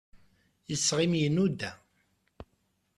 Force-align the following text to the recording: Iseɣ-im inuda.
Iseɣ-im 0.73 1.13
inuda. 1.21 1.71